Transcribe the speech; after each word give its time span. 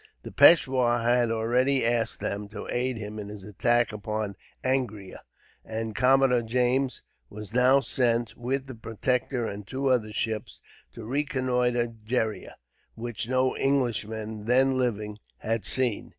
The 0.23 0.31
peishwar 0.31 1.03
had 1.03 1.29
already 1.29 1.85
asked 1.85 2.21
them 2.21 2.47
to 2.47 2.67
aid 2.71 2.97
him 2.97 3.19
in 3.19 3.29
his 3.29 3.43
attack 3.43 3.91
upon 3.93 4.35
Angria, 4.63 5.19
and 5.63 5.95
Commodore 5.95 6.41
James 6.41 7.03
was 7.29 7.53
now 7.53 7.81
sent, 7.81 8.35
with 8.35 8.65
the 8.65 8.73
Protector 8.73 9.45
and 9.45 9.67
two 9.67 9.89
other 9.89 10.11
ships, 10.11 10.59
to 10.93 11.05
reconnoitre 11.05 11.85
Gheriah, 12.07 12.55
which 12.95 13.29
no 13.29 13.55
Englishman 13.55 14.45
then 14.45 14.75
living 14.75 15.19
had 15.37 15.65
seen. 15.65 16.09